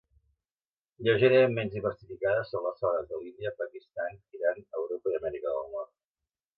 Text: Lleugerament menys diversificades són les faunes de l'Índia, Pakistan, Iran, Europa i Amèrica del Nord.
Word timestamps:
Lleugerament 1.07 1.53
menys 1.57 1.75
diversificades 1.75 2.49
són 2.55 2.67
les 2.69 2.81
faunes 2.85 3.07
de 3.13 3.21
l'Índia, 3.21 3.55
Pakistan, 3.63 4.21
Iran, 4.41 4.67
Europa 4.83 5.17
i 5.17 5.23
Amèrica 5.23 5.57
del 5.59 5.75
Nord. 5.79 5.97